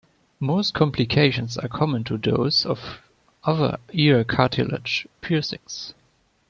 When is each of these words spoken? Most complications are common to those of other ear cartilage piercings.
Most 0.39 0.73
complications 0.73 1.59
are 1.59 1.67
common 1.67 2.03
to 2.05 2.17
those 2.17 2.65
of 2.65 3.01
other 3.43 3.77
ear 3.93 4.23
cartilage 4.23 5.07
piercings. 5.21 5.93